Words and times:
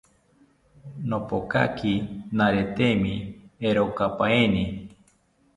Nopokaki 1.09 1.93
naretemi 2.37 3.13
erokapaeni 3.67 4.63